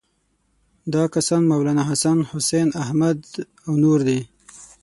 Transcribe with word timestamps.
دا 0.93 1.03
کسان 1.13 1.41
مولناحسن، 1.51 2.17
حسین 2.31 2.67
احمد 2.83 3.19
او 3.65 3.73
نور 3.83 3.99
دي. 4.07 4.19